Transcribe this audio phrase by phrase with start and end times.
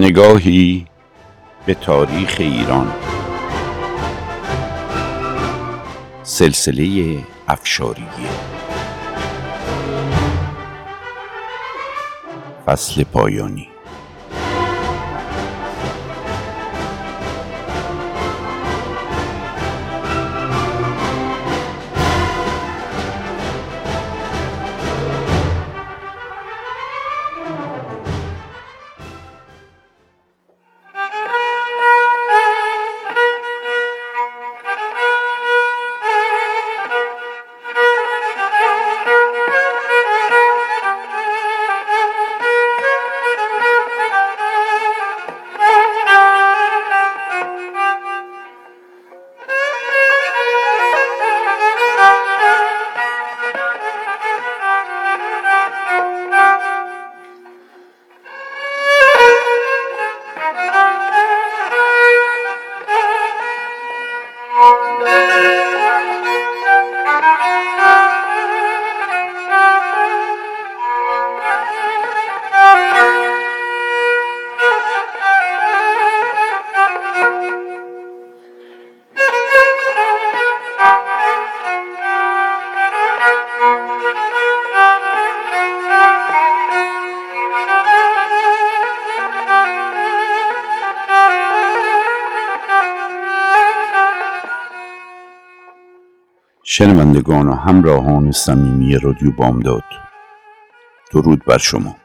[0.00, 0.86] نگاهی
[1.66, 2.92] به تاریخ ایران.
[6.22, 7.18] سلسله
[7.48, 8.30] افشاریه
[12.66, 13.69] فصل پایانی.
[96.80, 99.84] شنوندگان و همراهان صمیمی رادیو بامداد
[101.12, 101.96] درود بر شما.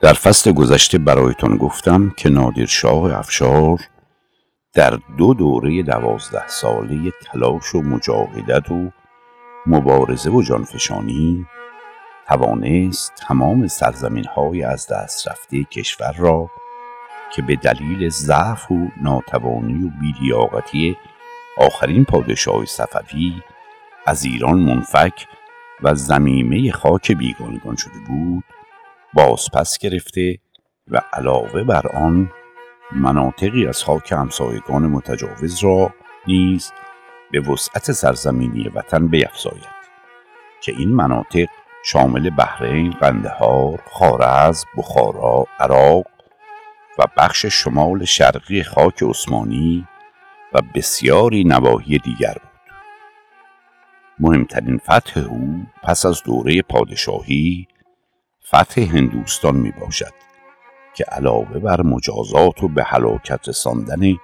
[0.00, 3.78] در فصل گذشته برایتان گفتم که نادر شاه افشار
[4.74, 8.90] در دو دوره دوازده ساله تلاش و مجاهدت و
[9.66, 11.46] مبارزه و جانفشانی
[12.28, 16.50] توانست تمام سرزمین های از دست رفته کشور را
[17.36, 20.96] که به دلیل ضعف و ناتوانی و بیلیاقتی
[21.58, 23.42] آخرین پادشاه صفوی
[24.06, 25.26] از ایران منفک
[25.82, 28.44] و زمیمه خاک بیگانگان شده بود
[29.14, 30.38] بازپس گرفته
[30.88, 32.32] و علاوه بر آن
[32.92, 35.94] مناطقی از خاک همسایگان متجاوز را
[36.26, 36.72] نیز
[37.30, 39.80] به وسعت سرزمینی وطن بیفزاید
[40.60, 41.46] که این مناطق
[41.84, 46.04] شامل بحرین، قندهار، خارز، بخارا، عراق
[46.98, 49.86] و بخش شمال شرقی خاک عثمانی
[50.52, 52.50] و بسیاری نواحی دیگر بود.
[54.20, 57.68] مهمترین فتح او پس از دوره پادشاهی
[58.48, 60.12] فتح هندوستان می باشد
[60.94, 64.16] که علاوه بر مجازات و به هلاکت رساندن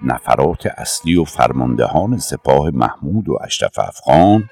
[0.00, 4.48] نفرات اصلی و فرماندهان سپاه محمود و اشرف افغان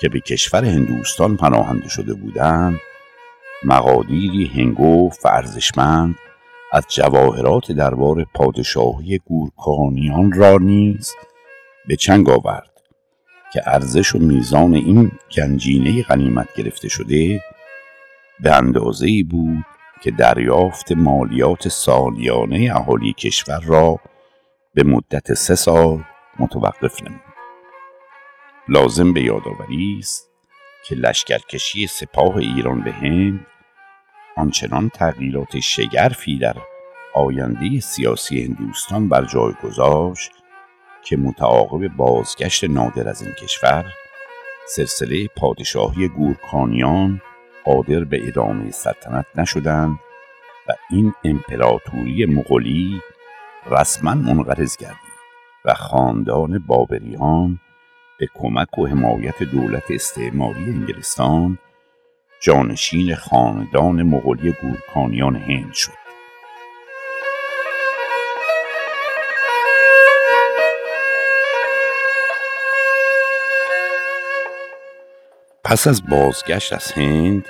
[0.00, 2.80] که به کشور هندوستان پناهنده شده بودند
[3.64, 5.10] مقادیری هنگو و
[6.72, 11.14] از جواهرات دربار پادشاهی گورکانیان را نیز
[11.88, 12.70] به چنگ آورد
[13.52, 17.40] که ارزش و میزان این گنجینه غنیمت گرفته شده
[18.40, 19.64] به اندازه بود
[20.02, 24.00] که دریافت مالیات سالیانه اهالی کشور را
[24.74, 26.04] به مدت سه سال
[26.38, 27.20] متوقف نمود.
[28.68, 30.30] لازم به یادآوری است
[30.86, 33.46] که لشکرکشی سپاه ایران به هند
[34.40, 36.56] آنچنان تغییرات شگرفی در
[37.14, 40.30] آینده سیاسی هندوستان بر جای گذاشت
[41.04, 43.84] که متعاقب بازگشت نادر از این کشور
[44.68, 47.20] سلسله پادشاهی گورکانیان
[47.64, 49.98] قادر به ادامه سلطنت نشدند
[50.68, 53.00] و این امپراتوری مغولی
[53.70, 55.20] رسما منقرض گردید
[55.64, 57.60] و خاندان بابریان
[58.18, 61.58] به کمک و حمایت دولت استعماری انگلستان
[62.42, 65.92] جانشین خاندان مغولی گورکانیان هند شد.
[75.64, 77.44] پس از بازگشت از هند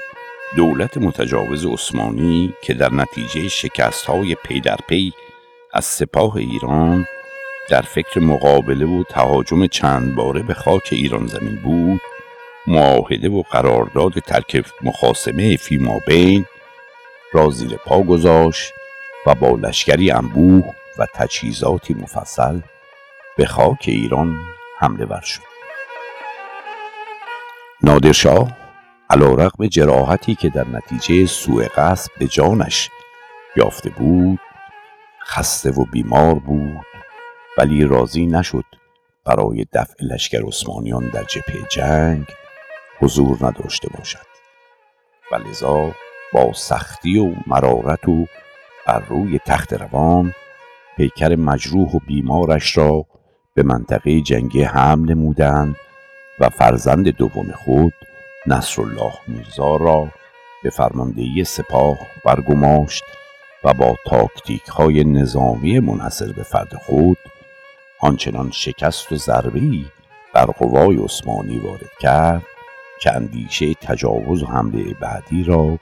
[0.56, 5.12] دولت متجاوز عثمانی که در نتیجه شکست های پی در پی
[5.72, 7.06] از سپاه ایران
[7.68, 12.00] در فکر مقابله و تهاجم چند باره به خاک ایران زمین بود
[12.66, 16.46] معاهده و قرارداد ترک مخاسمه فیما بین
[17.32, 18.72] را زیر پا گذاشت
[19.26, 22.60] و با لشکری انبوه و تجهیزاتی مفصل
[23.36, 24.36] به خاک ایران
[24.78, 25.42] حمله ور شد.
[27.82, 28.56] نادرشاه
[29.10, 32.90] علا رقم جراحتی که در نتیجه سوء قصد به جانش
[33.56, 34.40] یافته بود
[35.26, 36.86] خسته و بیمار بود
[37.58, 38.64] ولی راضی نشد
[39.24, 42.26] برای دفع لشکر عثمانیان در جبهه جنگ
[43.00, 44.26] حضور نداشته باشد.
[45.32, 45.94] و لذا
[46.32, 48.26] با سختی و مرارت و
[48.86, 50.34] بر روی تخت روان
[50.96, 53.06] پیکر مجروح و بیمارش را
[53.54, 55.76] به منطقه جنگی حمل نمودند
[56.40, 57.92] و فرزند دوم خود
[58.46, 60.08] نصرالله میرزا را
[60.62, 63.04] به فرماندهی سپاه برگماشت
[63.64, 67.18] و با تاکتیک های نظامی منحصر به فرد خود
[68.00, 69.86] آنچنان شکست و ضربی
[70.34, 72.42] بر قوای عثمانی وارد کرد
[73.02, 75.78] که اندیشه تجاوز و حمله بعدی را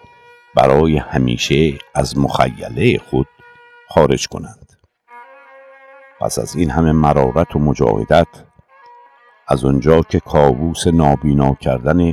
[0.54, 3.28] برای همیشه از مخیله خود
[3.88, 4.72] خارج کنند.
[6.20, 8.26] پس از این همه مرارت و مجاهدت
[9.48, 12.12] از آنجا که کابوس نابینا کردن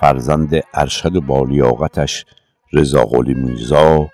[0.00, 2.24] فرزند ارشد بالیاقتش
[2.72, 4.08] رضا قلی میرزا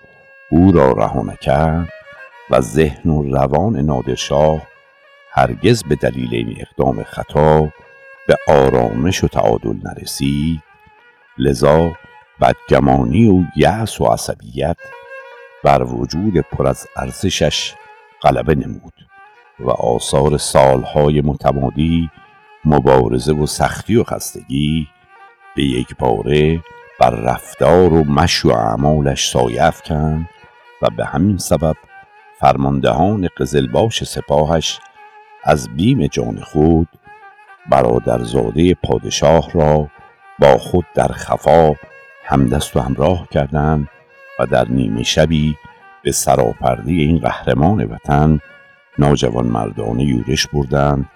[0.51, 1.89] او را رها نکرد
[2.49, 4.61] و ذهن و روان نادرشاه
[5.31, 7.71] هرگز به دلیل این اقدام خطا
[8.31, 10.63] به آرامش و تعادل نرسید.
[11.37, 11.91] لذا
[12.41, 14.77] بدگمانی و یأس و عصبیت
[15.63, 17.73] بر وجود پر از ارزشش
[18.21, 18.93] غلبه نمود
[19.59, 22.09] و آثار سالهای متمادی
[22.65, 24.87] مبارزه و سختی و خستگی
[25.55, 26.59] به یک باره
[26.99, 30.29] بر رفتار و مشی و اعمالش سایه افکند
[30.81, 31.75] و به همین سبب
[32.39, 34.79] فرماندهان قزلباش سپاهش
[35.43, 36.87] از بیم جان خود
[37.71, 39.87] برادرزاده پادشاه را
[40.39, 41.75] با خود در خفا
[42.25, 43.87] همدست و همراه کردند
[44.39, 45.55] و در نیمه شبی
[46.03, 48.39] به سراپرده این قهرمان وطن
[48.99, 51.09] ناجوان مردانه یورش بردند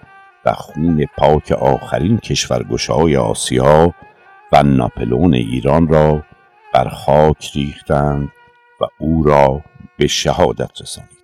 [0.44, 3.94] و خون پاک آخرین کشورگشای آسیا
[4.52, 6.22] و ناپلون ایران را
[6.74, 8.28] بر خاک ریختند
[8.80, 9.62] و او را
[9.98, 11.15] به شهادت رسانید.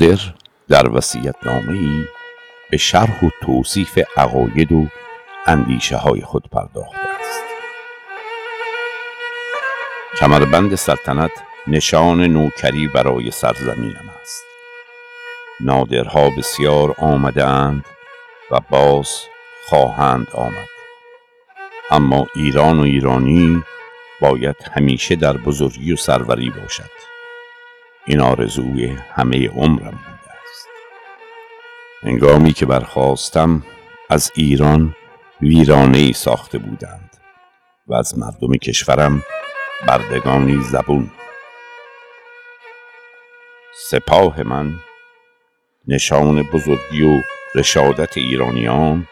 [0.00, 0.18] نادر
[0.68, 2.04] در وسیعت ای
[2.70, 4.86] به شرح و توصیف عقاید و
[5.46, 7.42] اندیشه های خود پرداخته است.
[10.18, 11.30] کمربند سلطنت
[11.66, 14.44] نشان نوکری برای سرزمینم است.
[15.60, 17.84] نادرها بسیار آمدند
[18.50, 19.10] و باز
[19.68, 20.68] خواهند آمد.
[21.90, 23.62] اما ایران و ایرانی
[24.20, 27.09] باید همیشه در بزرگی و سروری باشد.
[28.06, 30.68] این آرزوی همه عمرم بوده است.
[32.02, 33.62] هنگامی که برخواستم
[34.10, 34.94] از ایران
[35.40, 37.16] ویرانه ای ساخته بودند
[37.86, 39.22] و از مردم کشورم
[39.86, 41.10] بردگانی زبون.
[43.74, 44.72] سپاه من
[45.88, 47.22] نشان بزرگی و
[47.54, 49.08] رشادت ایرانیان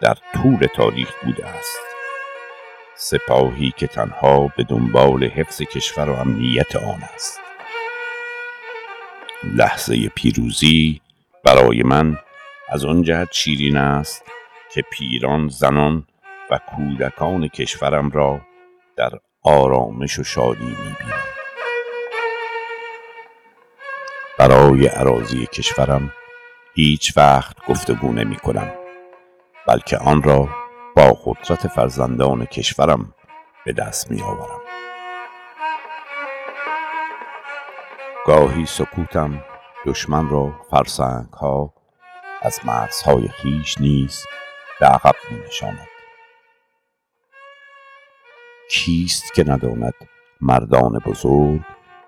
[0.00, 1.80] در طول تاریخ بوده است.
[2.96, 7.40] سپاهی که تنها به دنبال حفظ کشور و امنیت آن است.
[9.44, 11.00] لحظه پیروزی
[11.44, 12.18] برای من
[12.68, 14.24] از آن جهت شیرین است
[14.74, 16.06] که پیران زنان
[16.50, 18.40] و کودکان کشورم را
[18.96, 19.10] در
[19.42, 21.22] آرامش و شادی می‌بینم.
[24.38, 26.12] برای عراضی کشورم
[26.74, 28.72] هیچ وقت گفتگو نمی کنم
[29.66, 30.48] بلکه آن را
[30.96, 33.14] با قدرت فرزندان کشورم
[33.66, 34.61] به دست می آورم
[38.26, 39.44] گاهی سکوتم
[39.86, 41.74] دشمن را فرسنگ ها
[42.42, 44.24] از مرزهای خیش نیز
[44.80, 45.88] به عقب می نشاند
[48.70, 49.94] کیست که نداند
[50.40, 51.60] مردان بزرگ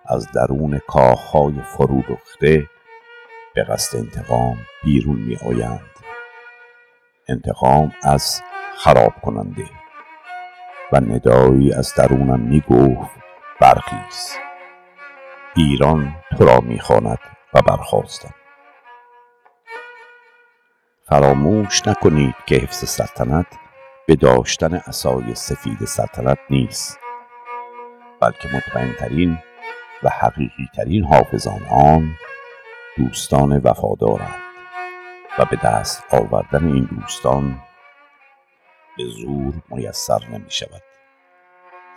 [0.06, 2.68] از درون کاخهای فرو رخته
[3.54, 5.90] به قصد انتقام بیرون می آیند
[7.28, 8.42] انتقام از
[8.76, 9.70] خراب کننده
[10.92, 13.10] و ندایی از درونم می گفت
[13.60, 14.43] برخیز.
[15.56, 17.18] ایران تو را می‌خواند
[17.54, 18.34] و برخواستم
[21.08, 23.46] فراموش نکنید که حفظ سلطنت
[24.06, 26.98] به داشتن اسای سفید سلطنت نیست
[28.20, 29.38] بلکه مطمئنترین
[30.02, 32.16] و حقیقی ترین حافظان آن
[32.96, 34.42] دوستان وفادارند
[35.38, 37.58] و به دست آوردن این دوستان
[38.96, 40.82] به زور میسر نمی شود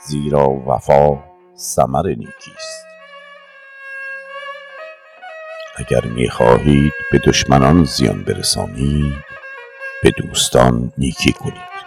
[0.05, 1.23] زیرا وفا
[1.55, 2.86] ثمر نیکی است.
[5.79, 9.13] اگر می‌خواهید به دشمنان زیان برسانید
[10.03, 11.77] به دوستان نیکی کنید.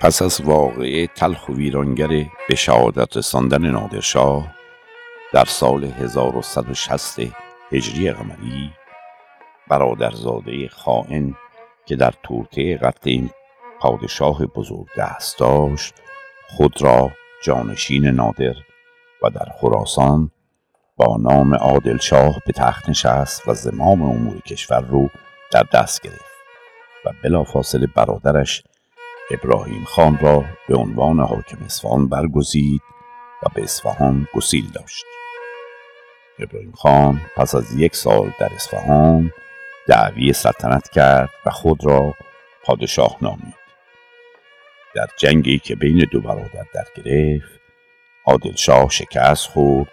[0.00, 2.08] پس از واقعه تلخ و ویرانگر
[2.48, 4.54] به شهادت رساندن نادرشاه
[5.32, 7.20] در سال 1160
[7.72, 8.72] هجری قمری
[9.68, 11.34] برادرزاده خائن
[11.88, 13.26] که در تورته قتل
[13.80, 15.94] پادشاه بزرگ دست داشت
[16.48, 17.10] خود را
[17.44, 18.54] جانشین نادر
[19.22, 20.30] و در خراسان
[20.96, 25.08] با نام عادلشاه به تخت نشست و زمام امور کشور رو
[25.52, 26.24] در دست گرفت
[27.04, 28.62] و بلافاصله برادرش
[29.30, 32.82] ابراهیم خان را به عنوان حاکم اصفهان برگزید
[33.42, 35.04] و به اصفهان گسیل داشت.
[36.38, 39.32] ابراهیم خان پس از یک سال در اصفهان
[39.88, 42.14] دعوی سلطنت کرد و خود را
[42.64, 43.54] پادشاه نامید.
[44.94, 47.60] در جنگی که بین دو برادر در گرفت
[48.26, 49.88] عادل شکست خورد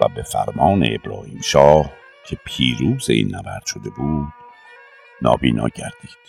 [0.00, 1.92] و به فرمان ابراهیم شاه
[2.26, 4.28] که پیروز این نبرد شده بود
[5.22, 6.24] نابینا گردید.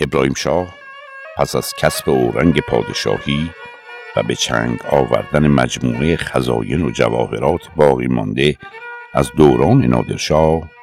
[0.00, 0.74] ابراهیم شاه
[1.36, 3.50] پس از کسب اورنگ پادشاهی
[4.16, 8.56] و به چنگ آوردن مجموعه خزاین و جواهرات باقی مانده
[9.14, 10.75] از دوران نادرشاه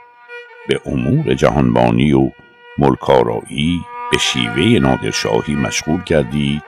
[0.67, 2.31] به امور جهانبانی و
[2.77, 6.63] ملکارایی به شیوه نادرشاهی مشغول گردید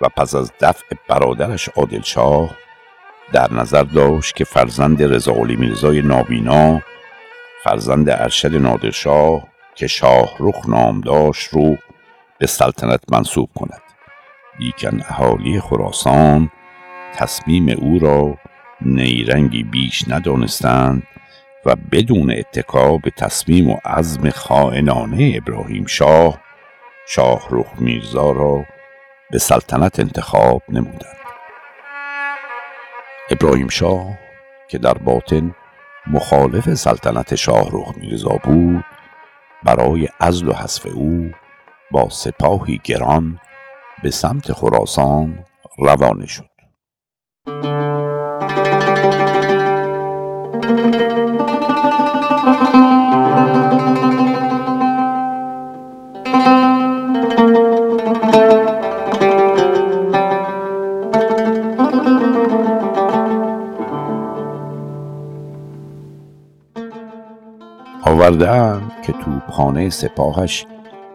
[0.00, 2.56] و پس از دفع برادرش عادلشاه
[3.32, 6.82] در نظر داشت که فرزند رضا میرزای نابینا
[7.64, 11.76] فرزند ارشد نادرشاه که شاه رخ نام داشت رو
[12.38, 13.82] به سلطنت منصوب کند.
[14.60, 16.50] لیکن اهالی خراسان
[17.14, 18.38] تصمیم او را
[18.80, 21.02] نیرنگی بیش ندانستند
[21.68, 26.40] و بدون اتکا به تصمیم و عزم خائنانه ابراهیم شاه
[27.08, 28.64] شاه رخ میرزا را
[29.30, 31.16] به سلطنت انتخاب نمودند.
[33.30, 34.18] ابراهیم شاه
[34.68, 35.54] که در باطن
[36.06, 38.84] مخالف سلطنت شاه رخ میرزا بود
[39.62, 41.30] برای ازل و حذف او
[41.90, 43.40] با سپاهی گران
[44.02, 45.44] به سمت خراسان
[45.78, 46.48] روانه شد.
[68.28, 70.66] آورده که توپخانه سپاهش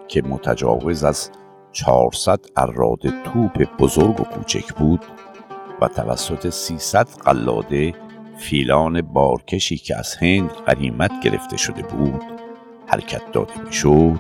[0.07, 1.29] که متجاوز از
[1.71, 5.05] 400 اراد توپ بزرگ و کوچک بود
[5.81, 7.93] و توسط 300 قلاده
[8.37, 12.23] فیلان بارکشی که از هند قریمت گرفته شده بود
[12.87, 14.19] حرکت داده می‌شد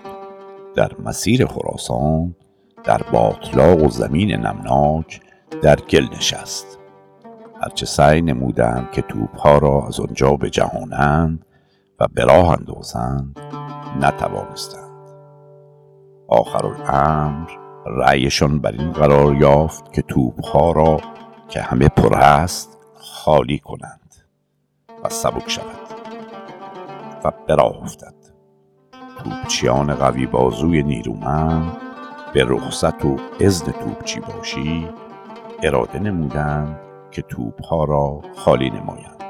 [0.75, 2.35] در مسیر خراسان
[2.83, 5.21] در باطلاق و زمین نمناک
[5.61, 6.79] در گل نشست.
[7.61, 11.45] هرچه سعی نمودند که توپها را از آنجا به جهانند
[11.99, 12.57] و به راه
[13.99, 14.93] نتوانستند.
[16.27, 17.49] آخر الامر
[17.85, 20.99] رأیشان بر این قرار یافت که توپها را
[21.49, 24.15] که همه پر است خالی کنند
[25.03, 25.65] و سبک شود
[27.23, 28.13] و به راه افتد.
[29.23, 31.77] توپچیان قوی بازوی نیرومند
[32.33, 34.89] به رخصت و اذن توپچی باشی
[35.63, 36.79] اراده نمودند
[37.11, 39.22] که توپها را خالی نمایند.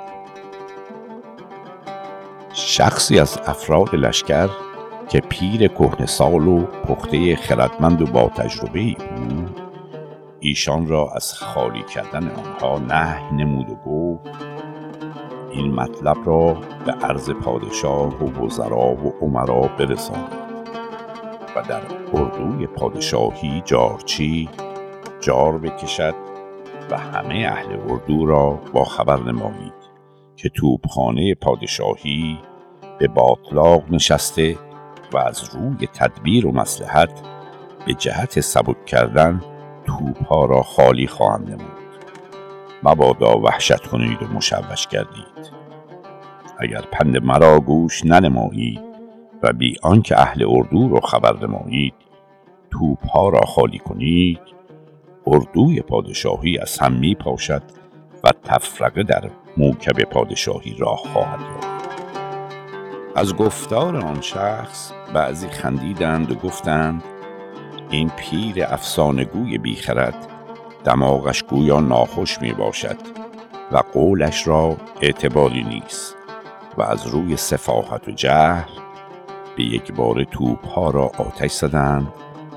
[2.53, 4.49] شخصی از افراد لشکر
[5.09, 5.71] که پیر
[6.05, 9.61] سال و پخته خردمند و با تجربه بود
[10.39, 14.45] ایشان را از خالی کردن آنها نه نمود و گفت
[15.51, 20.43] این مطلب را به عرض پادشاه و وزرا و عمرا برسانید
[21.55, 21.81] و در
[22.13, 24.49] اردوی پادشاهی جارچی
[25.19, 26.15] جار بکشد
[26.91, 29.92] و همه اهل اردو را با خبر نمایید.
[30.35, 32.39] که توپخانه پادشاهی
[32.99, 34.57] به باطلاق نشسته
[35.13, 37.21] و از روی تدبیر و مسلحت
[37.85, 39.41] به جهت سبک کردن
[39.85, 41.83] توپ را خالی خواهند نمود.
[42.83, 45.53] مبادا وحشت کنید و مشوش کردید
[46.59, 48.81] اگر پند مرا گوش ننمایید
[49.43, 51.93] و بی آنکه اهل اردو را خبر نمایید
[52.71, 54.39] توپ ها را خالی کنید
[55.27, 57.63] اردوی پادشاهی از هم می پاشد
[58.23, 61.67] و تفرقه در موکب پادشاهی راه خواهد یافت.
[63.15, 67.03] از گفتار آن شخص بعضی خندیدند و گفتند
[67.89, 70.27] این پیر افسانگوی بیخرد
[70.83, 72.97] دماغش گویا ناخوش می باشد
[73.71, 76.15] و قولش را اعتباری نیست
[76.77, 78.69] و از روی سفاحت و جهل
[79.57, 82.07] به یک بار توپ ها را آتش زدند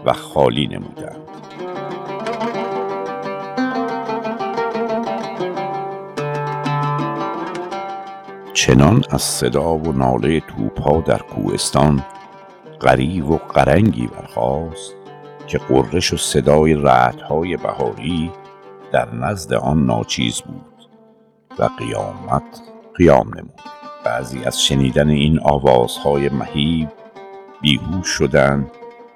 [0.04, 1.25] و خالی نمودند.
[8.66, 12.04] چنان از صدا و ناله توپها در کوهستان
[12.80, 14.94] غریب و قرنگی برخاست
[15.46, 18.30] که قررش و صدای رعدهای بهاری
[18.92, 20.88] در نزد آن ناچیز بود
[21.58, 22.42] و قیامت
[22.94, 23.60] قیام نمود.
[24.04, 26.88] بعضی از شنیدن این آوازهای مهیب
[27.60, 28.70] بیهوش شدند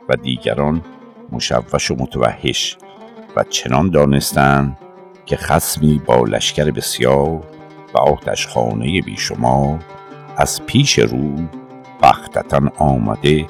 [0.08, 0.82] و دیگران
[1.32, 2.76] مشوش و متوحش
[3.36, 4.78] و چنان دانستند
[5.26, 7.59] که خسمی با لشکر بسیار
[7.94, 9.78] و آتشخانه بیشمار
[10.36, 11.34] از پیش رو
[12.02, 13.46] بختتا آمده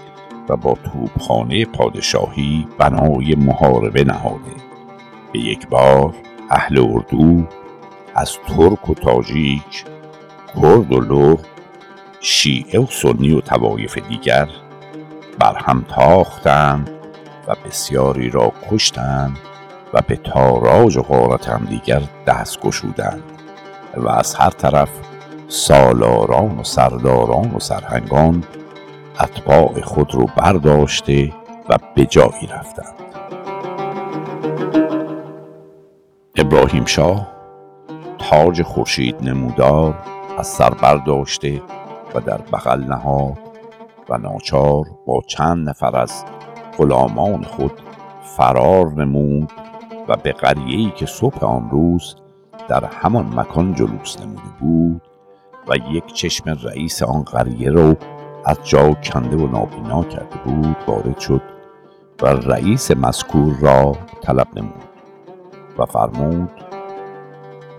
[0.49, 4.53] و با توبخانه پادشاهی بنای محاربه نهاده.
[5.33, 6.15] به یک بار
[6.51, 7.47] اهل اردو
[8.15, 9.85] از ترک و تاجیک
[10.63, 11.39] کرد و لور
[12.21, 14.49] شیعه و سنی و توایف دیگر
[15.39, 16.91] بر هم تاختند
[17.49, 19.39] و بسیاری را کشتند
[19.95, 23.40] و به تاراج و غارت هم دیگر دست گشودند.
[23.97, 24.91] و از هر طرف
[25.49, 28.45] سالاران و سرداران و سرهنگان
[29.21, 31.33] اتباع خود رو برداشته
[31.69, 32.95] و به جایی رفتند.
[36.37, 37.29] ابراهیم شاه
[38.19, 39.95] تاج خورشید نمودار
[40.39, 41.63] از سر برداشته
[42.15, 43.39] و در بغل نهاد
[44.09, 46.25] و ناچار با چند نفر از
[46.79, 47.73] غلامان خود
[48.37, 49.53] فرار نمود
[50.09, 52.17] و به قریه‌ای که صبح آن روز
[52.69, 55.03] در همان مکان جلوس نموده بود
[55.69, 57.97] و یک چشم رئیس آن قریه رو
[58.45, 61.43] از جا کنده و نابینا کرده بود وارد شد
[62.23, 64.85] و رئیس مذکور را طلب نمود
[65.79, 66.51] و فرمود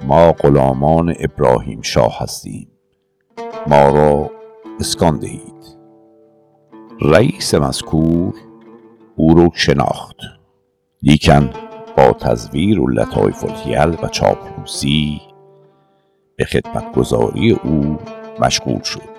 [0.07, 2.67] ما غلامان ابراهیم شاه هستیم
[3.67, 4.31] ما را
[4.79, 5.77] اسکان دهید.
[7.01, 8.33] رئیس مذکور
[9.15, 10.15] او رو شناخت.
[11.03, 11.49] لیکن
[12.01, 15.21] تزویر و لطایف الحیل و چاپلوسی
[16.35, 17.97] به خدمتگذاری او
[18.39, 19.11] مشغول شد.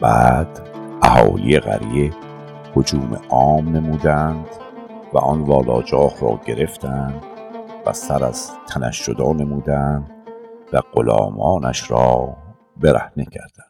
[0.00, 0.68] بعد
[1.02, 2.12] اهالی قریه
[2.76, 4.46] هجوم عام نمودند
[5.12, 7.22] و آن والاجاه را گرفتند
[7.86, 10.10] و سر از تنش جدا نمودند
[10.72, 12.36] و غلامانش را
[12.76, 13.69] برهنه کردند.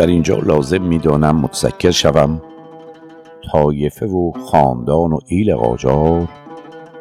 [0.00, 2.42] در اینجا لازم می‌دانم متذکر شوم.
[3.52, 6.28] طایفه و خاندان و ایل قاجار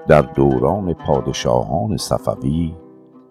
[0.07, 2.75] در دوران پادشاهان صفوی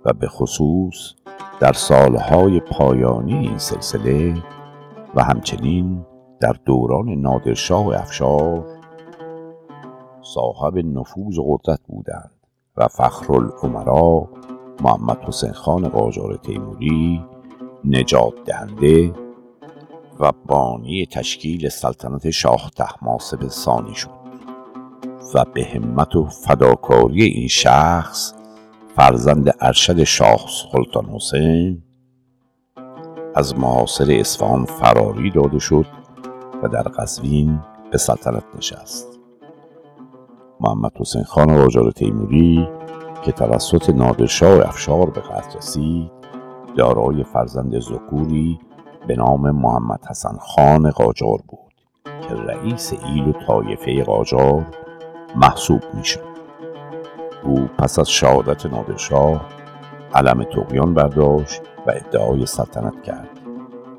[0.04, 1.12] و به خصوص
[1.60, 4.34] در سالهای پایانی این سلسله
[5.14, 6.06] و همچنین
[6.40, 8.64] در دوران نادرشاه افشار
[10.22, 12.30] صاحب نفوذ و قدرت بودند
[12.76, 14.28] و فخر العمرا
[14.82, 17.24] محمد حسین خان قاجار تیموری
[17.84, 19.27] نجات دهنده
[20.20, 24.10] و بانی تشکیل سلطنت شاه تحماسب ثانی شد
[25.34, 28.34] و به همت و فداکاری این شخص
[28.96, 31.82] فرزند ارشد شاه سلطان حسین
[33.34, 35.86] از معاصر اصفهان فراری داده شد
[36.62, 37.60] و در قزوین
[37.92, 39.18] به سلطنت نشست.
[40.60, 42.68] محمد حسین خان قاجار تیموری
[43.24, 46.10] که توسط نادرشاه افشار به قتل رسید
[46.76, 48.58] دارای فرزند ذکوری
[49.08, 51.74] به نام محمد حسن خان قاجار بود
[52.28, 54.66] که رئیس ایل و طایفه قاجار
[55.36, 56.28] محسوب می‌شد.
[57.44, 59.46] او پس از شهادت نادرشاه
[60.14, 63.28] علم تقیان برداشت و ادعای سلطنت کرد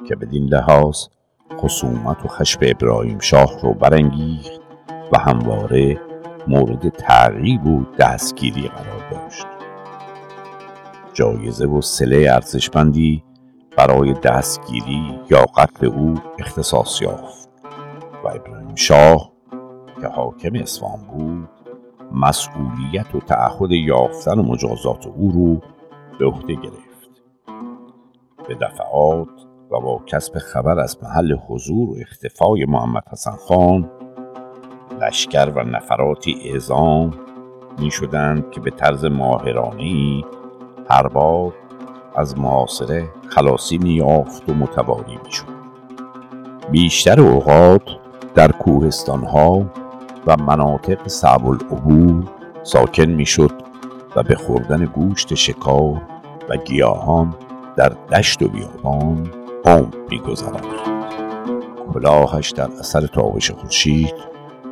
[0.08, 1.08] که بدین لحاظ
[1.58, 4.62] خصومت و خشم ابراهیم شاه رو برانگیخت
[5.12, 6.02] و همواره
[6.48, 9.46] مورد تعقیب و دستگیری قرار داشت.
[11.14, 13.24] جایزه و سله ارزشمندی
[13.80, 17.50] برای دستگیری یا قتل او اختصاص یافت
[18.24, 19.32] و ابراهیم شاه
[20.02, 21.50] که حاکم اسفان بود
[22.12, 25.62] مسئولیت و تعهد یافتن مجازات او رو
[26.20, 27.10] به عهده گرفت.
[28.48, 29.28] به دفعات
[29.72, 33.92] و با کسب خبر از محل حضور و اختفای محمد حسن خان
[35.02, 37.14] لشکر و نفراتی اعزام
[37.80, 40.24] می شدند که به طرز ماهرانه
[40.90, 41.69] هر بار
[42.16, 45.60] از معاصره خلاصی میافت و متواری می‌شد.
[46.72, 47.82] بیشتر اوقات
[48.36, 49.66] در کوهستان ها
[50.28, 52.24] و مناطق صعب العبور
[52.64, 53.52] ساکن می‌شد
[54.16, 56.02] و به خوردن گوشت شکار
[56.50, 57.36] و گیاهان
[57.76, 59.32] در دشت و بیابان
[59.66, 60.66] عمر میگذراند.
[61.94, 64.16] کلاهش در اثر تابش خورشید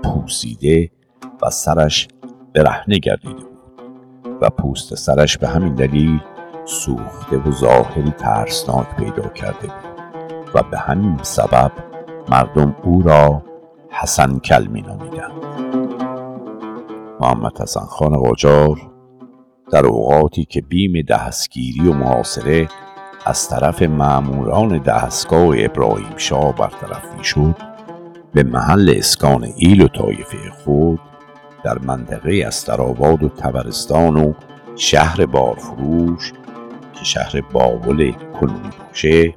[0.04, 0.92] پوسیده
[1.42, 2.08] و سرش
[2.54, 3.58] برهنه گردیده بود
[4.42, 6.20] و پوست سرش به همین دلیل
[6.68, 11.72] سوخته و ظاهری ترسناک پیدا کرده بود و به همین سبب
[12.30, 13.44] مردم او را
[13.90, 15.32] حسن کل می نامیدند
[17.20, 18.78] محمد حسن خان قاجار
[19.72, 22.68] در اوقاتی که بیم دستگیری و محاصره
[23.26, 27.56] از طرف معموران دستگاه ابراهیم شاه برطرف می‌شد
[28.34, 31.00] به محل اسکان ایل و طایفه خود
[31.64, 34.34] در منطقه استرآباد و تبرستان و
[34.76, 36.34] شهر بارفروش
[37.00, 39.36] که شهر بابل کنونی باشه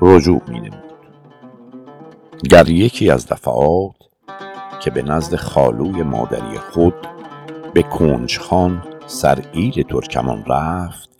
[0.00, 0.84] رجوع می نمود.
[2.50, 3.94] در یکی از دفعات
[4.80, 6.94] که به نزد خالوی مادری خود
[7.74, 11.10] به کنجخان سر ایل ترکمان رفت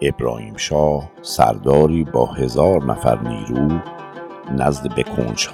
[0.00, 3.78] ابراهیم شاه سرداری با هزار نفر نیرو
[4.52, 5.48] نزد بکنج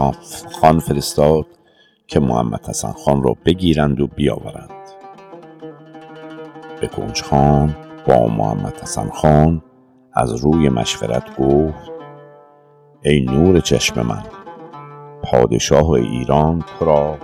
[0.61, 1.47] خان فرستاد
[2.07, 4.71] که محمد حسن خان را بگیرند و بیاورند
[6.83, 9.63] بکنج خان با محمد حسن خان
[10.15, 11.91] از روی مشورت گفت
[13.03, 14.23] ای نور چشم من
[15.23, 17.17] پادشاه ایران تو را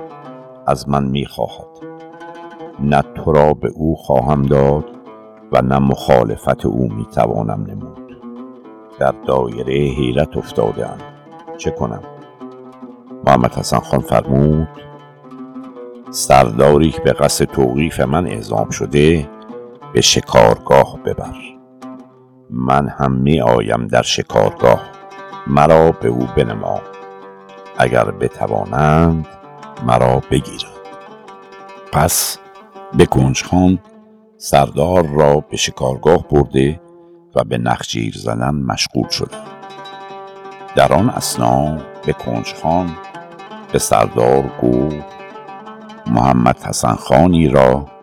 [0.67, 1.67] از من می‌خواهد
[2.81, 4.85] نه تو را به او خواهم داد
[5.53, 8.17] و نه مخالفت او می‌توانم نمود.
[8.99, 10.99] در دایره حیرت افتادم
[11.57, 12.03] چه کنم؟
[13.27, 14.69] محمد حسن خان فرمود
[16.11, 19.29] سرداری که به قصد توقیف من اعزام شده
[19.97, 21.35] به شکارگاه ببر.
[22.51, 24.83] من هم می آیم در شکارگاه.
[25.47, 26.81] مرا به او بنما.
[27.79, 29.27] اگر بتوانند
[29.87, 30.73] مرا بگیرند.
[31.93, 32.39] پس
[32.97, 33.09] به
[33.51, 33.79] خان
[34.37, 36.81] سردار را به شکارگاه برده
[37.35, 39.37] و به نخجیر زدن مشغول شده.
[40.75, 42.15] در آن اسنا به
[42.63, 42.97] خان
[43.73, 45.07] به سردار گفت
[46.07, 47.96] محمد حسن خانی را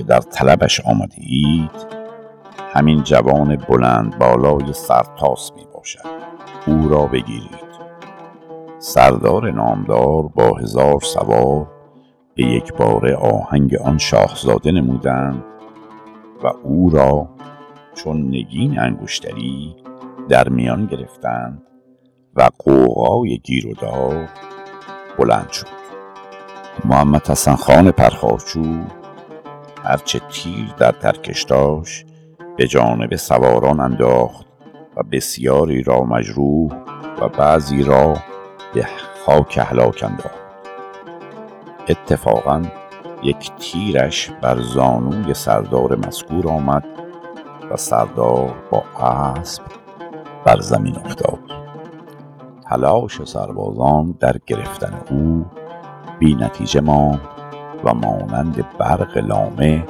[0.00, 1.70] که در طلبش آمده اید
[2.72, 6.20] همین جوان بلند بالای سرتاس می باشد.
[6.66, 7.70] او را بگیرید.
[8.78, 11.66] سردار نامدار با هزار سوار
[12.34, 15.44] به یک بار آهنگ آن شاهزاده نمودند
[16.44, 17.28] و او را
[17.94, 19.76] چون نگین انگشتری
[20.28, 21.62] در میان گرفتند
[22.34, 24.28] و قوقای گیر و دار
[25.18, 25.66] بلند شد.
[26.84, 28.99] محمد حسن خان پرخاشجو
[29.84, 32.06] هرچه تیر در ترکش داشت
[32.56, 34.46] به جانب سواران انداخت
[34.96, 36.72] و بسیاری را مجروح
[37.20, 38.16] و بعضی را
[38.74, 38.86] به
[39.26, 40.40] خاک هلاک انداخت.
[41.88, 42.62] اتفاقا
[43.22, 46.84] یک تیرش بر زانوی سردار مذکور آمد
[47.70, 49.62] و سردار با اسب
[50.44, 51.38] بر زمین افتاد.
[52.70, 55.46] تلاش سربازان در گرفتن او
[56.18, 57.39] بی نتیجه ماند.
[57.84, 59.86] و مانند برق لامه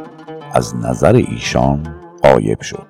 [0.53, 2.87] از نظر ایشان قایب شد.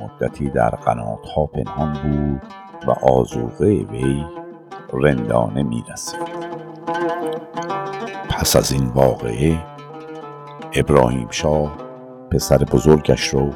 [0.00, 2.42] مدتی در قنات ها پنهان بود
[2.86, 4.24] و آزوغه وی
[4.92, 6.46] رندانه می رسید
[8.28, 9.58] پس از این واقعه
[10.74, 11.76] ابراهیم شاه
[12.30, 13.50] پسر بزرگش رو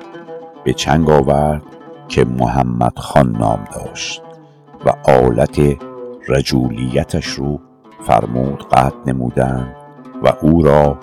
[0.65, 1.63] به چنگ آورد
[2.09, 4.23] که محمد خان نام داشت
[4.87, 5.61] و آلت
[6.29, 7.61] رجولیتش رو
[8.07, 9.77] فرمود قطع نمودند
[10.23, 10.99] و او را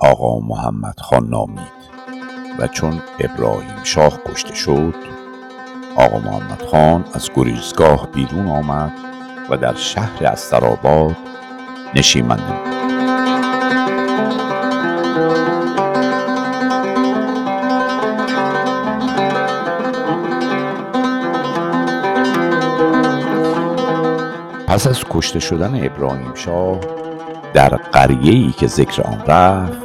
[0.00, 1.84] آقا محمد خان نامید
[2.58, 4.94] و چون ابراهیم شاه کشته شد
[5.96, 8.92] آقا محمد خان از گریزگاه بیرون آمد
[9.50, 11.16] و در شهر استراباد
[11.94, 12.73] نشیمن نمود
[24.74, 26.80] پس از کشته شدن ابراهیم شاه
[27.52, 29.82] در قریه که ذکر آن رفت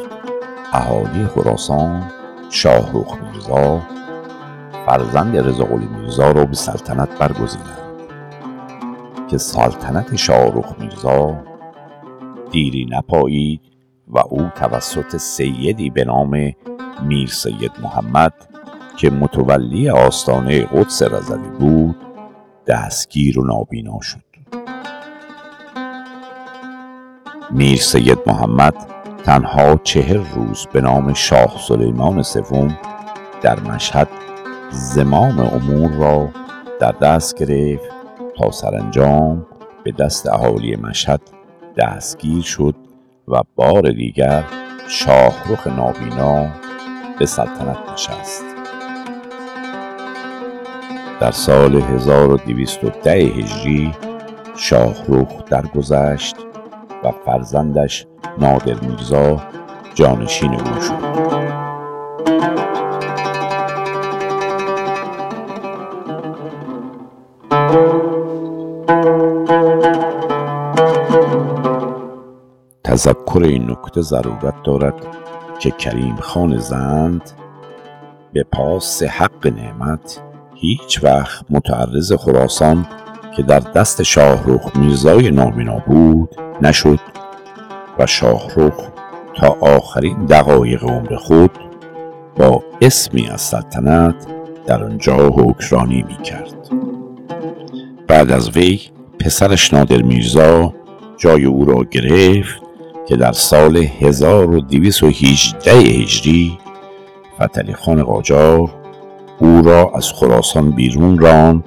[0.73, 2.11] اهالی خراسان
[2.49, 3.81] شاهروخ میرزا
[4.85, 7.99] فرزند رضاقلی میرزا را به سلطنت برگزیدند
[9.27, 11.43] که سلطنت شاهروخ میرزا
[12.51, 13.61] دیری نپایید
[14.07, 16.53] و او توسط سیدی به نام
[17.03, 18.33] میر سید محمد
[18.97, 21.95] که متولی آستانه قدس رضوی بود
[22.67, 24.28] دستگیر و نابینا شد.
[27.51, 28.75] میر سید محمد
[29.25, 32.77] تنها چهر روز به نام شاه سلیمان سوم
[33.41, 34.07] در مشهد
[34.71, 36.29] زمام امور را
[36.79, 37.89] در دست گرفت
[38.37, 39.45] تا سرانجام
[39.83, 41.21] به دست اهالی مشهد
[41.77, 42.75] دستگیر شد
[43.27, 44.43] و بار دیگر
[44.87, 46.47] شاهرخ نابینا
[47.19, 48.43] به سلطنت نشست.
[51.19, 53.93] در سال 1210 هجری
[54.55, 56.35] شاهرخ درگذشت
[57.03, 58.05] و فرزندش
[58.37, 59.41] نادر میرزا
[59.95, 61.29] جانشین او شد
[72.83, 75.07] تذکر این نکته ضرورت دارد
[75.59, 77.31] که کریم خان زند
[78.33, 80.21] به پاس حق نعمت
[80.55, 82.87] هیچ وقت متعرض خراسان
[83.39, 86.99] که در دست شاهروخ میرزای نامینا بود نشد
[87.99, 88.73] و شاهروخ
[89.35, 91.51] تا آخرین دقایق عمر خود
[92.35, 94.15] با اسمی از سلطنت
[94.65, 96.69] در آنجا حکرانی می کرد.
[98.07, 98.79] بعد از وی
[99.19, 100.73] پسرش نادر میرزا
[101.17, 102.61] جای او را گرفت
[103.07, 106.57] که در سال 1218 هجری
[107.41, 108.69] فتلی خان قاجار
[109.39, 111.63] او را از خراسان بیرون ران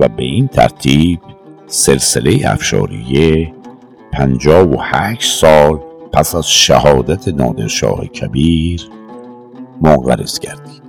[0.00, 1.20] و به این ترتیب
[1.66, 3.54] سلسله افشاریه
[4.12, 5.80] پنجاه و هشت سال
[6.12, 8.88] پس از شهادت نادرشاه کبیر
[9.80, 10.84] منقرض کردید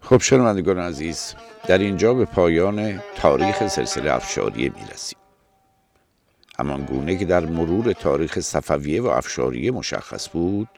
[0.00, 1.34] خب شنوندگان عزیز
[1.66, 5.18] در اینجا به پایان تاریخ سلسله افشاریه می رسیم.
[6.58, 10.68] همان گونه که در مرور تاریخ صفویه و افشاریه مشخص بود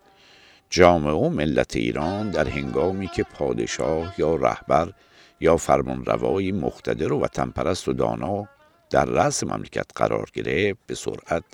[0.70, 4.92] جامعه و ملت ایران در هنگامی که پادشاه یا رهبر
[5.40, 8.48] یا فرمانروایی مقتدر و وطنپرست و دانا
[8.90, 11.44] در رأس مملکت قرار گرفت به سرعت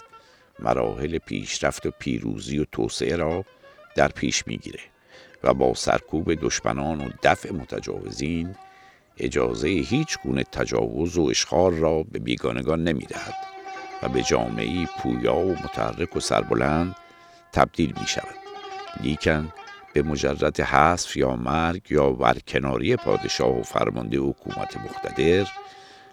[0.58, 3.44] مراحل پیشرفت و پیروزی و توسعه را
[3.94, 4.80] در پیش می‌گیره
[5.44, 8.54] و با سرکوب دشمنان و دفع متجاوزین
[9.18, 13.34] اجازه هیچ گونه تجاوز و اشغال را به بیگانگان نمی‌دهد
[14.02, 16.96] و به جامعه پویا و متحرک و سربلند
[17.52, 18.45] تبدیل می شود
[19.00, 19.52] لیکن
[19.94, 25.46] به مجرد حذف یا مرگ یا ورکناری پادشاه و فرمانده حکومت مقتدر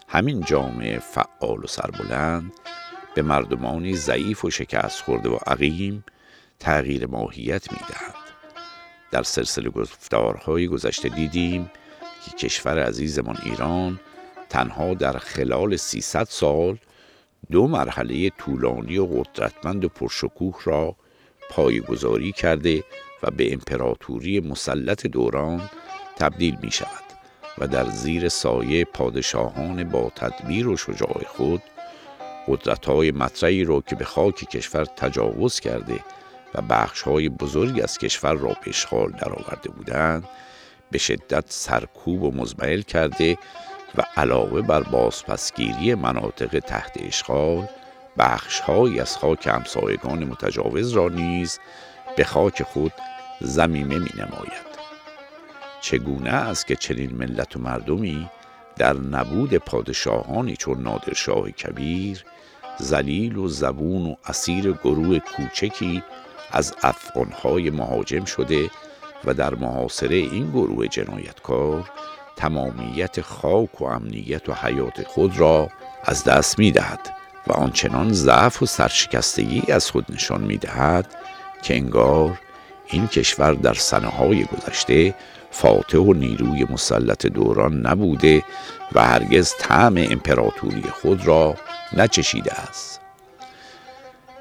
[0.08, 2.54] همین جامعه فعال و سربلند
[3.16, 6.04] به مردمانی ضعیف و شکست خورده و عقیم
[6.60, 8.24] تغییر ماهیت می دهند.
[9.12, 11.72] در سلسله گفتارهای گذشته دیدیم
[12.26, 14.00] که کشور عزیزمان ایران
[14.50, 16.78] تنها در خلال 300 سال
[17.52, 20.96] دو مرحله طولانی و قدرتمند و پرشکوه را
[21.56, 22.84] پایگذاری کرده
[23.24, 25.70] و به امپراتوری مسلط دوران
[26.16, 27.04] تبدیل می شود
[27.58, 31.62] و در زیر سایه پادشاهان با تدبیر و شجاع خود
[32.48, 36.00] قدرت‌های مطرحی را که به خاک کشور تجاوز کرده
[36.56, 40.28] و بخش‌های بزرگی از کشور را به اشغال درآورده بودند
[40.92, 43.38] به شدت سرکوب و مزمحل کرده
[43.98, 47.68] و علاوه بر بازپسگیری مناطق تحت اشغال
[48.18, 51.60] بخشهایی از خاک همسایگان متجاوز را نیز
[52.18, 52.94] به خاک خود
[53.42, 54.74] زمیمه می نماید
[55.82, 58.30] چگونه است که چنین ملت و مردمی
[58.76, 62.26] در نبود پادشاهانی چون نادرشاه کبیر
[62.80, 66.04] زلیل و زبون و اسیر گروه کوچکی
[66.52, 68.70] از افغانهای مهاجم شده
[69.26, 71.92] و در محاصره این گروه جنایتکار
[72.36, 75.70] تمامیت خاک و امنیت و حیات خود را
[76.04, 81.16] از دست می دهد و آنچنان ضعف و سرشکستگی از خود نشان می دهد
[81.64, 82.40] که انگار
[82.88, 85.16] این کشور در سنه های گذشته
[85.52, 88.44] فاتح و نیروی مسلط دوران نبوده
[88.92, 91.56] و هرگز طعم امپراتوری خود را
[91.98, 93.00] نچشیده است.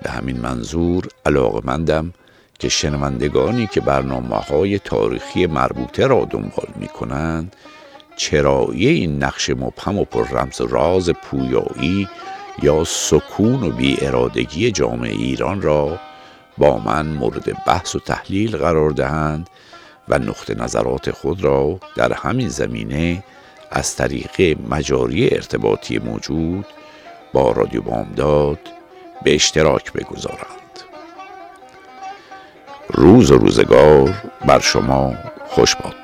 [0.02, 2.12] به همین منظور علاقمندم
[2.58, 7.56] که شنوندگانی که برنامه های تاریخی مربوطه را دنبال می کنند
[8.16, 12.08] چرایی این نقش مبهم و پر رمز راز پویایی
[12.62, 15.98] یا سکون و بی ارادگی جامعه ایران را
[16.58, 19.50] با من مورد بحث و تحلیل قرار دهند
[20.08, 23.24] و نقطه نظرات خود را در همین زمینه
[23.70, 26.66] از طریق مجاری ارتباطی موجود
[27.32, 28.58] با رادیو بامداد
[29.22, 30.62] به اشتراک بگذارند.
[32.88, 35.14] روز و روزگار بر شما
[35.48, 36.01] خوش باد.